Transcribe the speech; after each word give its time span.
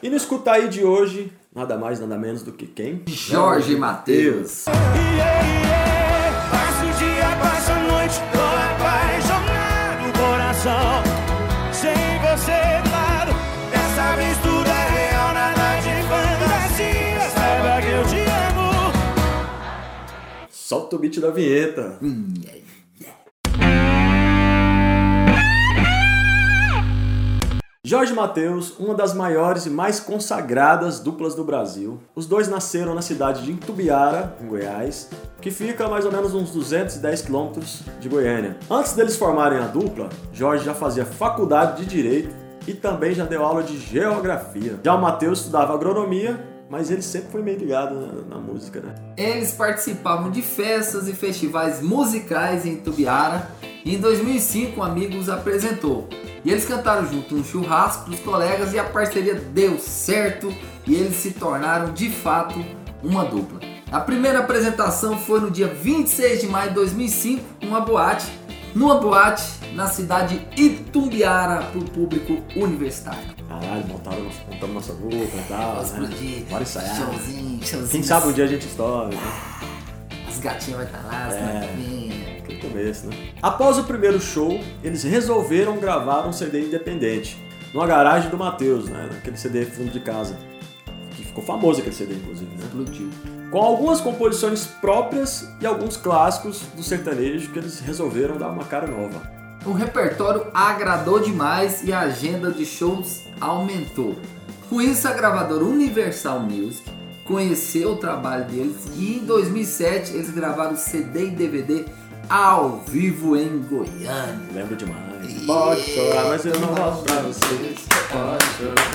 E 0.00 0.08
no 0.08 0.14
escutar 0.16 0.52
aí 0.54 0.68
de 0.68 0.84
hoje, 0.84 1.32
nada 1.52 1.76
mais, 1.76 1.98
nada 1.98 2.16
menos 2.16 2.44
do 2.44 2.52
que 2.52 2.68
quem? 2.68 3.02
Jorge 3.08 3.74
Matheus. 3.74 4.66
Passa 4.66 4.70
o 6.84 6.92
dia, 6.98 7.36
passa 7.42 7.72
a 7.72 7.82
noite, 7.82 8.14
tô 8.30 8.38
apaixonado 8.38 10.06
no 10.06 10.12
coração. 10.12 11.02
Sem 11.72 11.96
você, 12.20 12.80
claro, 12.88 13.32
dessa 13.72 14.14
vez 14.14 14.38
tudo 14.38 14.68
é 14.68 14.88
real, 14.88 15.34
nada 15.34 15.80
de 15.80 16.00
fantasia. 16.06 17.30
Saiba 17.30 17.82
que 17.82 17.90
eu 17.90 18.04
te 18.06 18.20
amo. 18.20 18.92
Solta 20.48 20.94
o 20.94 20.98
beat 21.00 21.18
da 21.18 21.32
vinheta. 21.32 21.98
Hum, 22.00 22.34
Jorge 27.88 28.12
Mateus, 28.12 28.78
uma 28.78 28.94
das 28.94 29.14
maiores 29.14 29.64
e 29.64 29.70
mais 29.70 29.98
consagradas 29.98 31.00
duplas 31.00 31.34
do 31.34 31.42
Brasil. 31.42 31.98
Os 32.14 32.26
dois 32.26 32.46
nasceram 32.46 32.94
na 32.94 33.00
cidade 33.00 33.42
de 33.42 33.50
Intubiara, 33.50 34.36
em 34.42 34.46
Goiás, 34.46 35.08
que 35.40 35.50
fica 35.50 35.86
a 35.86 35.88
mais 35.88 36.04
ou 36.04 36.12
menos 36.12 36.34
uns 36.34 36.50
210 36.50 37.22
quilômetros 37.22 37.80
de 37.98 38.06
Goiânia. 38.06 38.58
Antes 38.70 38.92
deles 38.92 39.16
formarem 39.16 39.58
a 39.58 39.66
dupla, 39.66 40.10
Jorge 40.34 40.66
já 40.66 40.74
fazia 40.74 41.06
faculdade 41.06 41.82
de 41.82 41.88
Direito 41.88 42.28
e 42.66 42.74
também 42.74 43.14
já 43.14 43.24
deu 43.24 43.42
aula 43.42 43.62
de 43.62 43.78
Geografia. 43.78 44.78
Já 44.84 44.94
o 44.94 45.00
Mateus 45.00 45.38
estudava 45.38 45.72
Agronomia, 45.72 46.46
mas 46.68 46.90
ele 46.90 47.00
sempre 47.00 47.30
foi 47.30 47.40
meio 47.40 47.58
ligado 47.58 47.94
na, 47.94 48.36
na 48.36 48.38
música, 48.38 48.80
né? 48.80 48.94
Eles 49.16 49.52
participavam 49.52 50.30
de 50.30 50.42
festas 50.42 51.08
e 51.08 51.14
festivais 51.14 51.80
musicais 51.80 52.66
em 52.66 52.76
Tubiara 52.76 53.48
e 53.82 53.94
em 53.94 53.98
2005 53.98 54.78
um 54.78 54.82
amigo 54.82 55.16
os 55.16 55.30
apresentou. 55.30 56.06
E 56.48 56.50
eles 56.50 56.64
cantaram 56.64 57.06
junto 57.06 57.34
um 57.34 57.44
churrasco 57.44 58.08
dos 58.08 58.20
colegas 58.20 58.72
e 58.72 58.78
a 58.78 58.84
parceria 58.84 59.34
deu 59.34 59.78
certo 59.78 60.50
e 60.86 60.94
eles 60.94 61.16
se 61.16 61.32
tornaram 61.32 61.92
de 61.92 62.08
fato 62.08 62.58
uma 63.02 63.22
dupla. 63.22 63.60
A 63.92 64.00
primeira 64.00 64.38
apresentação 64.38 65.18
foi 65.18 65.40
no 65.40 65.50
dia 65.50 65.66
26 65.66 66.40
de 66.40 66.46
maio 66.46 66.70
de 66.70 66.76
2005, 66.76 67.44
numa 67.60 67.80
boate, 67.80 68.26
numa 68.74 68.94
boate 68.94 69.44
na 69.74 69.88
cidade 69.88 70.38
de 70.54 70.62
Itumbiara 70.62 71.64
para 71.64 71.80
o 71.80 71.84
público 71.84 72.38
universitário. 72.56 73.20
Caralho, 73.46 73.86
montaram, 73.86 74.30
montamos 74.50 74.74
nossa 74.74 74.94
dupla 74.94 75.18
e 75.18 75.44
tal, 75.50 75.74
né? 75.74 75.82
Explodir, 75.82 76.44
Bora 76.48 76.62
ensaiar. 76.62 76.96
showzinho, 76.96 77.62
showzinho. 77.62 77.88
Quem 77.90 78.02
sabe 78.02 78.26
um 78.26 78.32
dia 78.32 78.44
a 78.44 78.48
gente 78.48 78.66
estoura, 78.66 79.08
né? 79.08 79.18
As 80.26 80.38
gatinhas 80.38 80.78
vão 80.78 80.86
estar 80.86 81.06
lá, 81.08 81.26
as 81.26 81.34
É. 81.34 82.07
começo, 82.58 83.06
né? 83.06 83.32
Após 83.42 83.78
o 83.78 83.84
primeiro 83.84 84.20
show, 84.20 84.60
eles 84.82 85.02
resolveram 85.02 85.78
gravar 85.78 86.26
um 86.26 86.32
CD 86.32 86.66
independente, 86.66 87.36
numa 87.72 87.86
garagem 87.86 88.30
do 88.30 88.36
Matheus, 88.36 88.88
né? 88.88 89.08
Naquele 89.12 89.36
CD 89.36 89.64
fundo 89.64 89.90
de 89.90 90.00
casa. 90.00 90.36
Que 91.12 91.24
ficou 91.24 91.42
famoso 91.42 91.80
aquele 91.80 91.94
CD, 91.94 92.14
inclusive, 92.14 92.50
né? 92.56 92.64
Explodiu. 92.64 93.10
Com 93.50 93.62
algumas 93.62 94.00
composições 94.00 94.66
próprias 94.66 95.48
e 95.60 95.66
alguns 95.66 95.96
clássicos 95.96 96.62
do 96.76 96.82
sertanejo 96.82 97.50
que 97.50 97.58
eles 97.58 97.80
resolveram 97.80 98.36
dar 98.36 98.50
uma 98.50 98.64
cara 98.64 98.86
nova. 98.86 99.22
O 99.64 99.72
repertório 99.72 100.46
agradou 100.54 101.18
demais 101.18 101.82
e 101.82 101.92
a 101.92 102.00
agenda 102.00 102.50
de 102.50 102.64
shows 102.64 103.22
aumentou. 103.40 104.16
Com 104.68 104.80
isso, 104.80 105.08
a 105.08 105.12
gravadora 105.12 105.64
Universal 105.64 106.40
Music 106.40 106.90
conheceu 107.24 107.92
o 107.92 107.96
trabalho 107.96 108.44
deles 108.46 108.86
e 108.96 109.16
em 109.16 109.24
2007 109.24 110.14
eles 110.14 110.30
gravaram 110.30 110.76
CD 110.76 111.26
e 111.26 111.30
DVD 111.30 111.84
ao 112.28 112.80
vivo 112.86 113.36
em 113.36 113.58
Goiânia. 113.62 114.38
Lembro 114.52 114.76
demais. 114.76 115.08
Pode 115.46 115.80
chorar, 115.82 116.26
mas 116.28 116.44
eu 116.44 116.58
não 116.60 116.74
volto 116.74 117.02
pra 117.04 117.22
você. 117.22 117.74
Pode 118.10 118.44
chorar. 118.56 118.88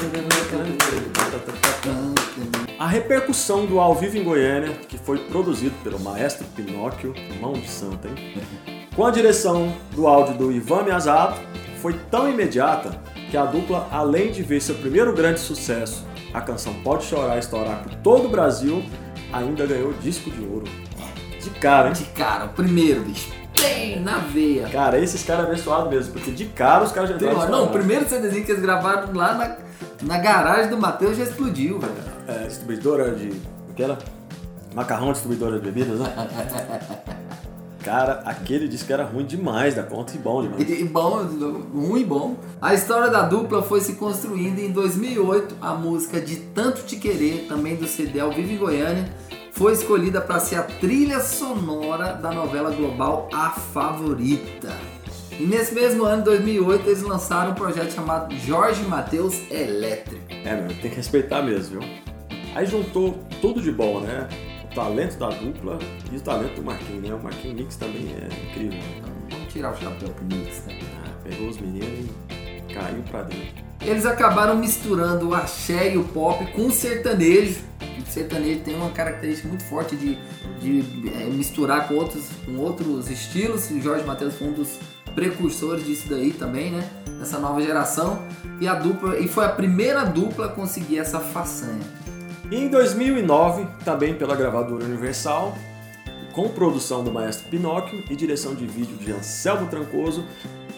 A 2.79 2.87
repercussão 2.87 3.65
do 3.65 3.79
Ao 3.79 3.95
Vivo 3.95 4.17
em 4.17 4.23
Goiânia, 4.23 4.71
que 4.87 4.97
foi 4.97 5.17
produzido 5.17 5.75
pelo 5.83 5.99
maestro 5.99 6.45
Pinóquio, 6.55 7.13
mão 7.39 7.53
de 7.53 7.67
santa, 7.67 8.07
hein? 8.07 8.15
Com 8.95 9.05
a 9.05 9.11
direção 9.11 9.73
do 9.95 10.07
áudio 10.07 10.37
do 10.37 10.51
Ivan 10.51 10.83
Miyazato, 10.83 11.41
foi 11.81 11.93
tão 12.11 12.29
imediata 12.29 13.01
que 13.31 13.37
a 13.37 13.45
dupla, 13.45 13.87
além 13.91 14.31
de 14.31 14.43
ver 14.43 14.61
seu 14.61 14.75
primeiro 14.75 15.13
grande 15.13 15.39
sucesso, 15.39 16.05
a 16.33 16.41
canção 16.41 16.73
Pode 16.83 17.05
Chorar 17.05 17.39
estourar 17.39 17.81
por 17.83 17.95
todo 17.95 18.25
o 18.25 18.29
Brasil, 18.29 18.83
ainda 19.31 19.65
ganhou 19.65 19.93
disco 19.93 20.29
de 20.29 20.45
ouro. 20.45 20.65
De 21.43 21.49
cara, 21.51 21.89
hein? 21.89 21.93
De 21.93 22.05
cara, 22.05 22.45
o 22.45 22.49
primeiro, 22.49 23.01
bicho. 23.01 23.31
Tem 23.53 23.99
na 23.99 24.17
veia. 24.17 24.67
Cara, 24.69 24.97
esses 24.99 25.23
caras 25.23 25.45
abençoados 25.45 25.89
mesmo, 25.89 26.13
porque 26.13 26.31
de 26.31 26.45
cara 26.45 26.83
os 26.83 26.91
caras 26.91 27.09
já 27.09 27.15
entraram 27.15 27.49
Não, 27.49 27.65
o 27.65 27.69
primeiro 27.69 28.07
CDzinho 28.07 28.45
que 28.45 28.51
eles 28.51 28.61
gravaram 28.61 29.13
lá 29.13 29.33
na, 29.35 29.57
na 30.01 30.17
garagem 30.17 30.69
do 30.69 30.77
Matheus 30.77 31.17
já 31.17 31.23
explodiu, 31.23 31.79
velho. 31.79 31.93
É, 32.27 32.47
distribuidora 32.47 33.11
de. 33.11 33.31
Aquela? 33.69 33.97
Macarrão 34.73 35.11
distribuidora 35.11 35.59
de 35.59 35.65
bebidas, 35.65 35.99
né? 35.99 36.13
Cara, 37.83 38.21
aquele 38.25 38.69
que 38.69 38.93
era 38.93 39.03
ruim 39.03 39.25
demais 39.25 39.75
da 39.75 39.83
conta 39.83 40.15
e 40.15 40.17
bom 40.17 40.41
demais. 40.41 40.69
E 40.69 40.85
bom, 40.85 41.17
ruim 41.73 42.01
e 42.01 42.05
bom. 42.05 42.37
A 42.61 42.73
história 42.73 43.09
da 43.09 43.23
dupla 43.23 43.61
foi 43.61 43.81
se 43.81 43.95
construindo 43.95 44.59
e 44.59 44.67
em 44.67 44.71
2008 44.71 45.57
a 45.61 45.73
música 45.73 46.21
De 46.21 46.37
Tanto 46.37 46.83
Te 46.83 46.95
Querer, 46.95 47.45
também 47.49 47.75
do 47.75 47.85
CD 47.85 48.21
ao 48.21 48.31
vivo 48.31 48.53
em 48.53 48.57
Goiânia, 48.57 49.13
foi 49.53 49.73
escolhida 49.73 50.19
para 50.19 50.39
ser 50.39 50.55
a 50.55 50.63
trilha 50.63 51.19
sonora 51.19 52.13
da 52.13 52.31
novela 52.31 52.71
global 52.71 53.29
A 53.31 53.51
Favorita. 53.51 54.75
E 55.39 55.43
nesse 55.45 55.73
mesmo 55.73 56.03
ano, 56.03 56.23
2008, 56.23 56.87
eles 56.87 57.01
lançaram 57.03 57.51
um 57.51 57.55
projeto 57.55 57.91
chamado 57.93 58.35
Jorge 58.37 58.83
Mateus 58.83 59.35
Elétrico. 59.51 60.23
É, 60.43 60.55
meu, 60.55 60.67
tem 60.67 60.89
que 60.89 60.95
respeitar 60.95 61.41
mesmo, 61.43 61.79
viu? 61.79 61.89
Aí 62.55 62.65
juntou 62.65 63.17
tudo 63.41 63.61
de 63.61 63.71
bom, 63.71 63.99
né? 63.99 64.27
O 64.71 64.75
talento 64.75 65.17
da 65.17 65.29
dupla 65.29 65.77
e 66.11 66.17
o 66.17 66.21
talento 66.21 66.55
do 66.55 66.63
Marquinhos, 66.63 67.03
né? 67.03 67.13
O 67.13 67.23
Marquinhos 67.23 67.55
Mix 67.55 67.75
também 67.75 68.07
é 68.21 68.49
incrível. 68.49 68.77
né? 68.79 68.83
Então, 68.97 69.09
vamos 69.37 69.53
tirar 69.53 69.71
o 69.71 69.77
chapéu 69.77 70.09
pro 70.09 70.25
mix, 70.25 70.63
né? 70.65 70.79
Ah, 71.05 71.09
pegou 71.23 71.47
os 71.49 71.59
meninos 71.59 72.09
e 72.69 72.73
caiu 72.73 73.03
pra 73.09 73.21
dentro. 73.23 73.63
Eles 73.81 74.05
acabaram 74.05 74.55
misturando 74.55 75.29
o 75.29 75.35
axé 75.35 75.93
e 75.93 75.97
o 75.97 76.03
pop 76.05 76.45
com 76.53 76.67
o 76.67 76.71
sertanejo. 76.71 77.59
O 77.99 78.11
sertanejo 78.11 78.61
tem 78.61 78.75
uma 78.75 78.89
característica 78.89 79.47
muito 79.47 79.63
forte 79.63 79.95
de, 79.95 80.17
de, 80.59 81.09
é, 81.09 81.25
misturar 81.25 81.87
com 81.87 81.95
outros, 81.95 82.29
com 82.45 82.57
outros 82.57 83.09
estilos. 83.09 83.69
O 83.69 83.81
Jorge 83.81 84.05
Matheus 84.05 84.35
foi 84.35 84.47
um 84.47 84.53
dos 84.53 84.79
precursores 85.13 85.85
disso 85.85 86.09
daí 86.09 86.31
também, 86.31 86.71
né? 86.71 86.89
Dessa 87.19 87.39
nova 87.39 87.61
geração. 87.61 88.21
E 88.59 88.67
a 88.67 88.75
dupla 88.75 89.17
e 89.19 89.27
foi 89.27 89.45
a 89.45 89.49
primeira 89.49 90.03
dupla 90.03 90.47
a 90.47 90.49
conseguir 90.49 90.99
essa 90.99 91.19
façanha. 91.19 91.81
Em 92.51 92.67
2009, 92.67 93.65
também 93.83 94.13
pela 94.13 94.35
gravadora 94.35 94.83
Universal, 94.85 95.57
com 96.33 96.49
produção 96.49 97.03
do 97.03 97.11
maestro 97.11 97.47
Pinóquio 97.49 98.03
e 98.09 98.15
direção 98.15 98.53
de 98.53 98.65
vídeo 98.65 98.97
de 98.97 99.11
Anselmo 99.11 99.67
Trancoso, 99.67 100.25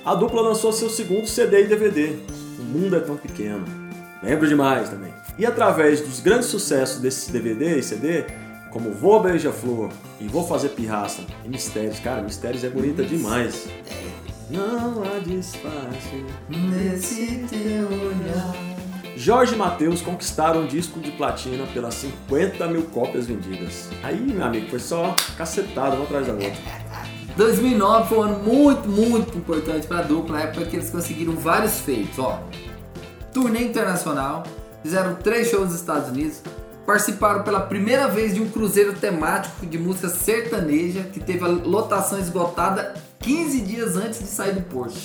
a 0.06 0.14
dupla 0.14 0.42
lançou 0.42 0.72
seu 0.72 0.90
segundo 0.90 1.26
CD 1.26 1.64
e 1.64 1.68
DVD, 1.68 2.16
O 2.60 2.64
Mundo 2.64 2.96
é 2.96 3.00
Tão 3.00 3.18
Pequeno. 3.18 3.85
Lembro 4.24 4.48
demais 4.48 4.90
também. 4.90 5.14
E 5.38 5.46
através 5.46 6.02
dos 6.02 6.20
grandes 6.20 6.48
sucessos 6.48 7.00
desses 7.02 7.28
DVD 7.30 7.78
e 7.78 7.84
CD, 7.84 8.26
como 8.72 8.92
Vou 8.92 9.22
Beija-Flor 9.22 9.90
e 10.20 10.28
Vou 10.28 10.48
Fazer 10.48 10.70
Pirraça 10.70 11.22
e 11.44 11.50
Mistérios, 11.50 12.00
cara, 12.00 12.22
Mistérios 12.22 12.64
é 12.64 12.70
bonita 12.70 13.04
demais. 13.04 13.68
Não 14.50 15.04
há 15.04 15.20
disfarce. 15.20 16.26
Nesse 16.50 17.46
teu 17.50 17.88
olhar. 17.88 18.56
Jorge 19.18 19.56
e 19.56 19.58
Matheus 19.58 20.02
conquistaram 20.02 20.64
um 20.64 20.68
disco 20.68 21.00
de 21.00 21.10
platina 21.12 21.66
pelas 21.74 21.94
50 21.96 22.68
mil 22.68 22.84
cópias 22.84 23.26
vendidas. 23.26 23.90
Aí, 24.04 24.20
meu 24.20 24.44
amigo, 24.44 24.70
foi 24.70 24.80
só 24.80 25.16
cacetada 25.38 25.96
uma 25.96 26.04
atrás 26.04 26.28
da 26.28 26.34
outra. 26.34 26.52
2009 27.38 28.10
foi 28.10 28.18
um 28.18 28.24
ano 28.24 28.40
muito, 28.44 28.88
muito 28.88 29.38
importante 29.38 29.88
para 29.88 30.00
a 30.00 30.02
dupla, 30.02 30.38
a 30.38 30.42
época 30.42 30.66
que 30.66 30.76
eles 30.76 30.90
conseguiram 30.90 31.34
vários 31.34 31.80
feitos, 31.80 32.20
ó. 32.20 32.44
Turnê 33.36 33.66
internacional, 33.66 34.44
fizeram 34.82 35.16
três 35.16 35.50
shows 35.50 35.66
nos 35.66 35.76
Estados 35.76 36.08
Unidos, 36.08 36.42
participaram 36.86 37.44
pela 37.44 37.60
primeira 37.60 38.08
vez 38.08 38.34
de 38.34 38.42
um 38.42 38.50
cruzeiro 38.50 38.94
temático 38.94 39.66
de 39.66 39.78
música 39.78 40.08
sertaneja 40.08 41.04
que 41.04 41.20
teve 41.20 41.44
a 41.44 41.50
lotação 41.50 42.18
esgotada 42.18 42.94
15 43.20 43.60
dias 43.60 43.98
antes 43.98 44.20
de 44.20 44.28
sair 44.28 44.54
do 44.54 44.62
porto. 44.62 44.96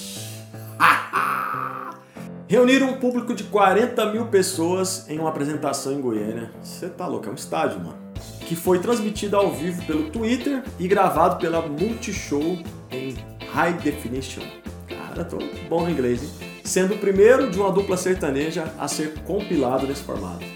Reuniram 2.47 2.91
um 2.91 3.01
público 3.01 3.35
de 3.35 3.43
40 3.43 4.13
mil 4.13 4.27
pessoas 4.27 5.07
em 5.09 5.19
uma 5.19 5.31
apresentação 5.31 5.93
em 5.93 6.01
Goiânia. 6.01 6.53
Você 6.63 6.89
tá 6.89 7.09
louco, 7.09 7.27
é 7.27 7.33
um 7.33 7.35
estádio, 7.35 7.81
mano. 7.81 7.99
Que 8.47 8.55
foi 8.55 8.79
transmitida 8.79 9.39
ao 9.39 9.53
vivo 9.53 9.85
pelo 9.87 10.09
Twitter 10.11 10.63
e 10.79 10.87
gravado 10.87 11.37
pela 11.41 11.67
Multishow 11.67 12.59
em 12.93 13.17
High 13.53 13.73
Definition. 13.79 14.45
Cara, 14.87 15.25
tô 15.25 15.39
bom 15.69 15.83
no 15.83 15.91
inglês, 15.91 16.23
hein? 16.23 16.50
Sendo 16.71 16.95
o 16.95 16.99
primeiro 16.99 17.51
de 17.51 17.59
uma 17.59 17.73
dupla 17.73 17.97
sertaneja 17.97 18.73
a 18.79 18.87
ser 18.87 19.15
compilado 19.27 19.89
nesse 19.89 20.05
formato. 20.05 20.47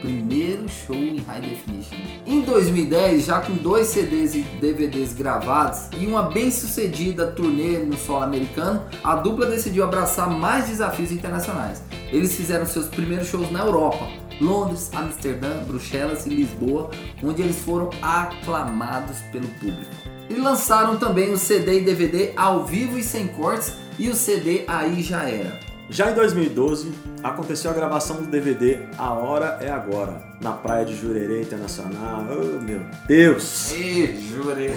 Primeiro 0.00 0.68
show 0.68 0.96
em 0.96 1.18
High 1.18 1.42
Definition. 1.42 1.96
Em 2.26 2.40
2010, 2.40 3.26
já 3.26 3.40
com 3.40 3.54
dois 3.54 3.86
CDs 3.86 4.34
e 4.34 4.40
DVDs 4.40 5.12
gravados 5.12 5.82
e 5.96 6.08
uma 6.08 6.24
bem 6.24 6.50
sucedida 6.50 7.28
turnê 7.28 7.78
no 7.78 7.96
solo 7.96 8.24
americano, 8.24 8.84
a 9.04 9.14
dupla 9.14 9.46
decidiu 9.46 9.84
abraçar 9.84 10.28
mais 10.28 10.66
desafios 10.66 11.12
internacionais. 11.12 11.84
eles 12.10 12.34
fizeram 12.34 12.66
seus 12.66 12.88
primeiros 12.88 13.28
shows 13.28 13.48
na 13.52 13.60
Europa, 13.60 14.04
Londres, 14.40 14.90
Amsterdã, 14.92 15.62
Bruxelas 15.68 16.26
e 16.26 16.30
Lisboa, 16.30 16.90
onde 17.22 17.42
eles 17.42 17.60
foram 17.60 17.90
aclamados 18.02 19.18
pelo 19.30 19.46
público. 19.60 19.94
E 20.28 20.34
lançaram 20.34 20.96
também 20.96 21.32
o 21.32 21.38
CD 21.38 21.78
e 21.78 21.84
DVD 21.84 22.32
ao 22.34 22.64
vivo 22.64 22.98
e 22.98 23.04
sem 23.04 23.28
cortes 23.28 23.81
e 23.98 24.08
o 24.08 24.14
CD 24.14 24.64
Aí 24.66 25.02
Já 25.02 25.28
Era. 25.28 25.58
Já 25.90 26.10
em 26.10 26.14
2012, 26.14 26.92
aconteceu 27.22 27.70
a 27.70 27.74
gravação 27.74 28.16
do 28.16 28.26
DVD 28.26 28.80
A 28.96 29.12
Hora 29.12 29.58
é 29.60 29.70
Agora, 29.70 30.22
na 30.40 30.52
praia 30.52 30.86
de 30.86 30.96
Jurerê 30.96 31.42
Internacional. 31.42 32.24
Oh, 32.30 32.62
meu 32.62 32.80
Deus! 33.06 33.72
E 33.72 34.16
jurei. 34.28 34.74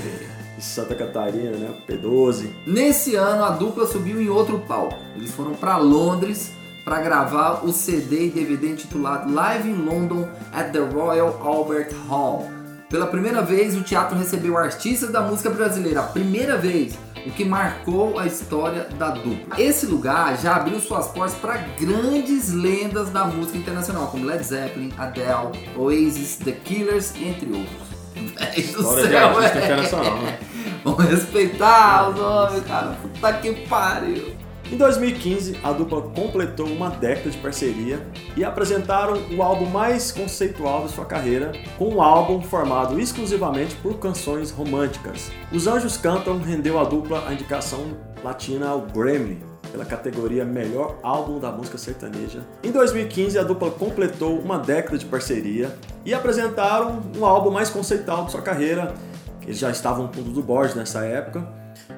De 0.58 0.64
Santa 0.64 0.96
Catarina, 0.96 1.52
né? 1.52 1.74
P12. 1.88 2.50
Nesse 2.66 3.16
ano 3.16 3.44
a 3.44 3.52
dupla 3.52 3.86
subiu 3.86 4.22
em 4.22 4.30
outro 4.30 4.60
palco. 4.60 4.98
Eles 5.16 5.32
foram 5.32 5.54
para 5.54 5.78
Londres 5.78 6.52
para 6.86 7.02
gravar 7.02 7.66
o 7.66 7.74
CD 7.74 8.28
e 8.28 8.30
DVD 8.30 8.72
intitulado 8.72 9.34
Live 9.34 9.70
in 9.70 9.86
London 9.86 10.30
at 10.54 10.72
the 10.72 10.80
Royal 10.80 11.40
Albert 11.44 11.90
Hall. 12.08 12.50
Pela 12.90 13.08
primeira 13.08 13.42
vez, 13.42 13.76
o 13.76 13.82
teatro 13.82 14.18
recebeu 14.18 14.56
artistas 14.58 15.12
da 15.12 15.22
música 15.22 15.50
brasileira, 15.50 16.02
a 16.02 16.04
primeira 16.04 16.56
vez, 16.58 16.98
o 17.26 17.32
que 17.32 17.44
marcou 17.44 18.20
a 18.20 18.26
história 18.26 18.88
da 18.98 19.10
dupla. 19.10 19.60
Esse 19.60 19.86
lugar 19.86 20.38
já 20.40 20.56
abriu 20.56 20.80
suas 20.80 21.08
portas 21.08 21.36
para 21.36 21.58
grandes 21.80 22.54
lendas 22.54 23.10
da 23.10 23.26
música 23.26 23.58
internacional, 23.58 24.08
como 24.08 24.26
Led 24.26 24.44
Zeppelin, 24.44 24.94
Adele, 24.98 25.60
Oasis, 25.76 26.38
The 26.38 26.52
Killers, 26.52 27.14
entre 27.16 27.52
outros. 27.52 27.96
Do 28.16 28.60
História 28.60 29.04
de 29.04 29.10
céu, 29.10 29.28
artista 29.28 29.60
é. 29.60 29.64
internacional, 29.66 30.18
né? 30.20 30.40
Vamos 30.84 31.06
respeitar 31.06 32.10
os 32.10 32.16
nomes, 32.16 32.64
cara. 32.64 32.98
Puta 33.02 33.34
que 33.34 33.54
pariu. 33.68 34.45
Em 34.72 34.78
2015, 34.78 35.60
a 35.64 35.72
dupla 35.72 36.02
completou 36.02 36.66
uma 36.66 36.90
década 36.90 37.30
de 37.30 37.38
parceria 37.38 38.00
e 38.36 38.44
apresentaram 38.44 39.22
o 39.38 39.44
álbum 39.44 39.68
mais 39.68 40.12
conceitual 40.12 40.82
da 40.82 40.88
sua 40.88 41.06
carreira, 41.06 41.52
com 41.78 41.88
um 41.88 42.02
álbum 42.02 42.42
formado 42.42 43.00
exclusivamente 43.00 43.76
por 43.76 44.00
canções 44.00 44.50
românticas. 44.50 45.32
Os 45.52 45.68
Anjos 45.68 45.98
Cantam 45.98 46.40
rendeu 46.40 46.80
à 46.80 46.84
dupla 46.84 47.28
a 47.28 47.34
indicação 47.34 47.96
latina 48.24 48.70
ao 48.70 48.82
Grammy 48.82 49.38
pela 49.72 49.86
categoria 49.86 50.44
Melhor 50.44 50.98
Álbum 51.04 51.38
da 51.38 51.52
Música 51.52 51.78
Sertaneja. 51.78 52.44
Em 52.64 52.72
2015, 52.72 53.38
a 53.38 53.44
dupla 53.44 53.70
completou 53.70 54.40
uma 54.40 54.58
década 54.58 54.98
de 54.98 55.06
parceria 55.06 55.76
e 56.04 56.12
apresentaram 56.12 57.04
um 57.16 57.24
álbum 57.24 57.52
mais 57.52 57.70
conceitual 57.70 58.26
de 58.26 58.32
sua 58.32 58.42
carreira. 58.42 58.96
Eles 59.44 59.60
já 59.60 59.70
estavam 59.70 60.08
com 60.08 60.22
o 60.22 60.24
Dudu 60.24 60.42
Borges 60.42 60.76
nessa 60.76 61.06
época, 61.06 61.48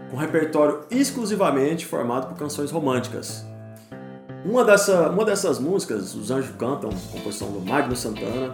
com 0.10 0.18
repertório 0.18 0.82
exclusivamente 0.90 1.86
formado 1.86 2.28
por 2.28 2.38
canções 2.38 2.72
românticas. 2.72 3.46
Uma, 4.46 4.64
dessa, 4.64 5.10
uma 5.10 5.26
dessas 5.26 5.60
músicas, 5.60 6.16
Os 6.16 6.32
Anjos 6.32 6.56
Cantam, 6.58 6.90
composição 7.12 7.52
do 7.52 7.60
Magno 7.60 7.96
Santana, 7.96 8.54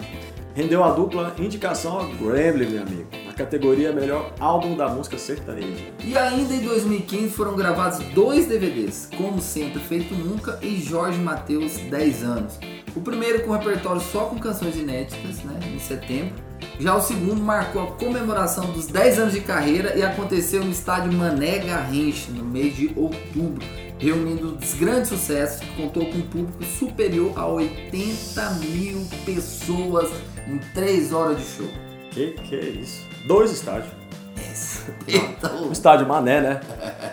rendeu 0.55 0.83
a 0.83 0.91
dupla 0.91 1.35
indicação 1.37 1.99
ao 1.99 2.07
Grammy, 2.07 2.65
meu 2.65 2.81
amigo, 2.81 3.07
na 3.25 3.33
categoria 3.33 3.91
Melhor 3.91 4.33
Álbum 4.39 4.75
da 4.75 4.87
Música 4.87 5.17
Sertaneja. 5.17 5.83
E 6.03 6.17
ainda 6.17 6.53
em 6.53 6.61
2015 6.61 7.29
foram 7.29 7.55
gravados 7.55 7.99
dois 8.13 8.47
DVDs, 8.47 9.09
Como 9.17 9.41
Sempre 9.41 9.79
Feito 9.81 10.15
Nunca 10.15 10.57
e 10.61 10.77
Jorge 10.77 11.19
Mateus 11.19 11.77
10 11.77 12.23
anos. 12.23 12.59
O 12.95 13.01
primeiro 13.01 13.43
com 13.43 13.51
repertório 13.51 14.01
só 14.01 14.25
com 14.25 14.37
canções 14.37 14.75
inéditas, 14.75 15.43
né, 15.43 15.59
em 15.73 15.79
setembro. 15.79 16.35
Já 16.79 16.95
o 16.95 17.01
segundo 17.01 17.41
marcou 17.41 17.83
a 17.83 17.91
comemoração 17.93 18.65
dos 18.71 18.87
10 18.87 19.19
anos 19.19 19.33
de 19.33 19.41
carreira 19.41 19.95
e 19.95 20.03
aconteceu 20.03 20.63
no 20.63 20.71
estádio 20.71 21.11
Mané 21.13 21.59
Garrincha, 21.59 22.31
no 22.31 22.43
mês 22.43 22.75
de 22.75 22.91
outubro, 22.95 23.63
reunindo 23.99 24.57
os 24.61 24.73
grandes 24.75 25.09
sucessos 25.09 25.59
que 25.59 25.75
contou 25.81 26.05
com 26.05 26.17
um 26.17 26.21
público 26.21 26.63
superior 26.63 27.33
a 27.37 27.45
80 27.47 28.49
mil 28.61 29.05
pessoas 29.25 30.09
em 30.47 30.57
3 30.73 31.13
horas 31.13 31.37
de 31.37 31.43
show. 31.45 31.67
Que 32.11 32.31
que 32.31 32.55
é 32.55 32.69
isso? 32.69 33.01
Dois 33.27 33.51
estádios. 33.51 33.91
Então, 35.07 35.69
O 35.69 35.71
estádio 35.71 36.07
Mané, 36.07 36.41
né? 36.41 36.59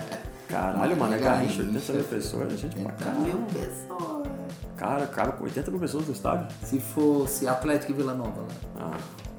Caralho, 0.49 0.97
Mané 0.97 1.17
Mané 1.17 1.19
Garrincha, 1.19 1.63
Garrincha. 1.63 1.93
80 1.93 1.93
mil 1.93 2.05
pessoas, 2.05 2.61
gente 2.61 2.75
pra 2.77 2.85
80 2.85 3.05
caralho. 3.05 3.23
mil 3.23 3.47
pessoas. 3.47 4.40
Cara, 4.77 5.07
cara, 5.07 5.33
com 5.33 5.45
80 5.45 5.71
mil 5.71 5.81
pessoas 5.81 6.07
no 6.07 6.13
estádio. 6.13 6.47
Se 6.65 6.81
fosse 6.81 7.47
Atlético 7.47 7.93
e 7.93 7.95
Vila 7.95 8.15
Nova 8.15 8.43
lá. 8.43 8.49
Ah. 8.77 9.31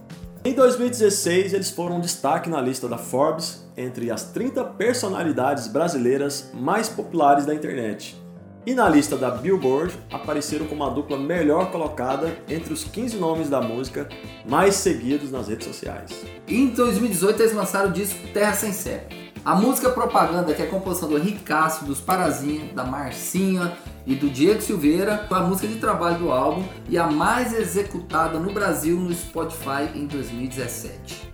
Em 0.43 0.53
2016, 0.53 1.53
eles 1.53 1.69
foram 1.69 1.97
um 1.97 2.01
destaque 2.01 2.49
na 2.49 2.59
lista 2.59 2.87
da 2.87 2.97
Forbes 2.97 3.63
entre 3.77 4.09
as 4.09 4.23
30 4.31 4.63
personalidades 4.63 5.67
brasileiras 5.67 6.49
mais 6.53 6.89
populares 6.89 7.45
da 7.45 7.53
internet. 7.53 8.19
E 8.65 8.73
na 8.73 8.87
lista 8.87 9.17
da 9.17 9.31
Billboard, 9.31 9.97
apareceram 10.11 10.67
como 10.67 10.83
a 10.83 10.89
dupla 10.89 11.17
melhor 11.17 11.71
colocada 11.71 12.35
entre 12.47 12.73
os 12.73 12.83
15 12.83 13.17
nomes 13.17 13.49
da 13.49 13.59
música 13.61 14.07
mais 14.47 14.75
seguidos 14.75 15.31
nas 15.31 15.47
redes 15.47 15.67
sociais. 15.67 16.11
Em 16.47 16.67
2018 16.67 17.41
eles 17.41 17.53
lançaram 17.53 17.89
o 17.89 17.93
disco 17.93 18.19
Terra 18.33 18.53
Sem 18.53 18.71
Sério. 18.71 19.07
A 19.43 19.55
música 19.55 19.89
propaganda, 19.89 20.53
que 20.53 20.61
é 20.61 20.65
a 20.65 20.69
composição 20.69 21.09
do 21.09 21.17
Henrique 21.17 21.43
dos 21.83 21.99
Parazinha, 21.99 22.71
da 22.75 22.83
Marcinha 22.83 23.75
e 24.05 24.15
do 24.15 24.29
Diego 24.29 24.61
Silveira, 24.61 25.25
foi 25.27 25.37
a 25.37 25.41
música 25.41 25.67
de 25.67 25.75
trabalho 25.75 26.19
do 26.19 26.31
álbum 26.31 26.63
e 26.89 26.97
a 26.97 27.07
mais 27.07 27.53
executada 27.53 28.39
no 28.39 28.51
Brasil 28.51 28.97
no 28.97 29.13
Spotify 29.13 29.89
em 29.95 30.07
2017. 30.07 31.31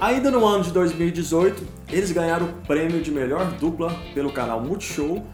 Ainda 0.00 0.30
no 0.30 0.46
ano 0.46 0.64
de 0.64 0.72
2018, 0.72 1.62
eles 1.90 2.10
ganharam 2.10 2.46
o 2.46 2.52
prêmio 2.66 3.02
de 3.02 3.10
melhor 3.10 3.50
dupla 3.52 3.94
pelo 4.14 4.32
canal 4.32 4.62
Multishow. 4.62 5.24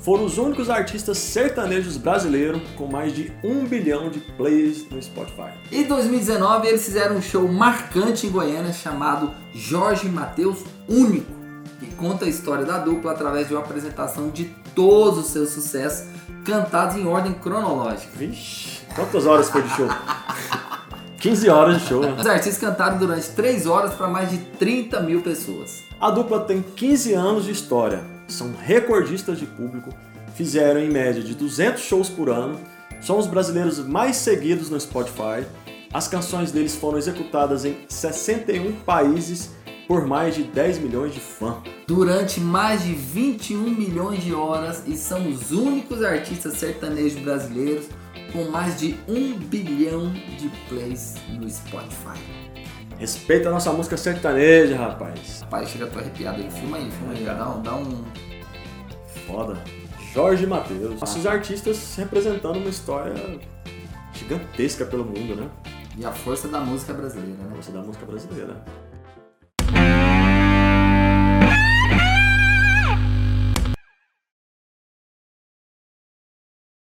Foram 0.00 0.24
os 0.24 0.38
únicos 0.38 0.70
artistas 0.70 1.18
sertanejos 1.18 1.96
brasileiros 1.96 2.60
com 2.76 2.86
mais 2.86 3.12
de 3.12 3.32
um 3.42 3.64
bilhão 3.64 4.08
de 4.08 4.20
plays 4.20 4.88
no 4.88 5.02
Spotify. 5.02 5.50
Em 5.70 5.84
2019 5.84 6.68
eles 6.68 6.84
fizeram 6.84 7.16
um 7.16 7.22
show 7.22 7.46
marcante 7.48 8.26
em 8.26 8.30
Goiânia 8.30 8.72
chamado 8.72 9.32
Jorge 9.52 10.08
Mateus 10.08 10.58
Único, 10.88 11.32
que 11.80 11.86
conta 11.94 12.24
a 12.24 12.28
história 12.28 12.64
da 12.64 12.78
dupla 12.78 13.12
através 13.12 13.48
de 13.48 13.54
uma 13.54 13.62
apresentação 13.62 14.30
de 14.30 14.44
todos 14.76 15.18
os 15.18 15.26
seus 15.32 15.48
sucessos 15.48 16.06
cantados 16.44 16.94
em 16.96 17.06
ordem 17.06 17.32
cronológica. 17.32 18.12
Vixe, 18.14 18.82
quantas 18.94 19.26
horas 19.26 19.50
foi 19.50 19.62
de 19.62 19.70
show? 19.70 19.88
15 21.18 21.48
horas 21.48 21.80
de 21.80 21.88
show, 21.88 22.02
né? 22.02 22.14
Os 22.16 22.26
artistas 22.26 22.58
cantaram 22.58 22.98
durante 22.98 23.30
3 23.30 23.66
horas 23.66 23.94
para 23.94 24.06
mais 24.06 24.30
de 24.30 24.38
30 24.38 25.00
mil 25.00 25.22
pessoas. 25.22 25.82
A 25.98 26.10
dupla 26.10 26.40
tem 26.40 26.62
15 26.62 27.14
anos 27.14 27.46
de 27.46 27.50
história, 27.50 28.04
são 28.28 28.54
recordistas 28.60 29.38
de 29.38 29.46
público, 29.46 29.90
fizeram 30.34 30.78
em 30.78 30.90
média 30.90 31.22
de 31.22 31.34
200 31.34 31.82
shows 31.82 32.08
por 32.08 32.28
ano, 32.28 32.60
são 33.00 33.18
os 33.18 33.26
brasileiros 33.26 33.78
mais 33.78 34.16
seguidos 34.16 34.70
no 34.70 34.78
Spotify. 34.78 35.44
As 35.92 36.06
canções 36.06 36.52
deles 36.52 36.76
foram 36.76 36.98
executadas 36.98 37.64
em 37.64 37.76
61 37.88 38.72
países 38.84 39.55
por 39.86 40.06
mais 40.06 40.34
de 40.34 40.42
10 40.42 40.78
milhões 40.78 41.14
de 41.14 41.20
fãs. 41.20 41.56
Durante 41.86 42.40
mais 42.40 42.82
de 42.82 42.92
21 42.92 43.70
milhões 43.70 44.22
de 44.22 44.34
horas 44.34 44.82
e 44.86 44.96
são 44.96 45.28
os 45.28 45.50
únicos 45.52 46.02
artistas 46.02 46.54
sertanejos 46.54 47.20
brasileiros 47.20 47.86
com 48.32 48.50
mais 48.50 48.78
de 48.78 48.96
1 49.08 49.38
bilhão 49.38 50.12
de 50.38 50.48
plays 50.68 51.14
no 51.28 51.48
Spotify. 51.48 52.18
Respeita 52.98 53.48
a 53.48 53.52
nossa 53.52 53.72
música 53.72 53.96
sertaneja, 53.96 54.76
rapaz. 54.76 55.42
Rapaz, 55.42 55.68
chega, 55.68 55.86
tô 55.86 55.98
arrepiado 55.98 56.42
aí. 56.42 56.50
Filma 56.50 56.78
aí, 56.78 56.90
filma 56.90 57.12
aí. 57.12 57.24
Dá 57.24 57.50
um, 57.50 57.62
dá 57.62 57.74
um 57.76 58.04
Foda. 59.26 59.58
Jorge 60.12 60.46
Mateus. 60.46 61.00
Nossos 61.00 61.26
artistas 61.26 61.94
representando 61.96 62.56
uma 62.56 62.70
história 62.70 63.14
gigantesca 64.14 64.86
pelo 64.86 65.04
mundo, 65.04 65.36
né? 65.36 65.50
E 65.98 66.04
a 66.04 66.12
força 66.12 66.48
da 66.48 66.60
música 66.60 66.94
brasileira, 66.94 67.42
né? 67.42 67.50
Força 67.54 67.72
da 67.72 67.80
música 67.80 68.06
brasileira. 68.06 68.64